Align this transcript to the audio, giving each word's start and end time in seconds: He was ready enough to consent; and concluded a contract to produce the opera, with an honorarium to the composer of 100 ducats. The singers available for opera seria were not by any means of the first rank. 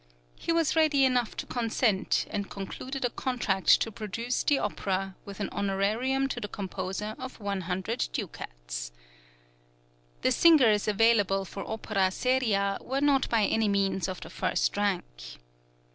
He 0.35 0.51
was 0.51 0.75
ready 0.75 1.05
enough 1.05 1.37
to 1.37 1.45
consent; 1.45 2.25
and 2.31 2.49
concluded 2.49 3.05
a 3.05 3.11
contract 3.11 3.79
to 3.81 3.91
produce 3.91 4.41
the 4.41 4.57
opera, 4.57 5.15
with 5.25 5.39
an 5.39 5.47
honorarium 5.51 6.27
to 6.29 6.41
the 6.41 6.47
composer 6.47 7.13
of 7.19 7.39
100 7.39 8.09
ducats. 8.11 8.91
The 10.23 10.31
singers 10.31 10.87
available 10.87 11.45
for 11.45 11.69
opera 11.69 12.09
seria 12.09 12.79
were 12.81 12.99
not 13.01 13.29
by 13.29 13.43
any 13.45 13.67
means 13.67 14.07
of 14.07 14.19
the 14.21 14.31
first 14.31 14.75
rank. 14.75 15.37